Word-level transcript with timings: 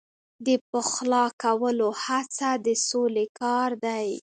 د 0.45 0.47
پخلا 0.69 1.25
کولو 1.43 1.87
هڅه 2.03 2.49
د 2.65 2.67
سولې 2.87 3.25
کار 3.39 3.69
دی. 3.85 4.09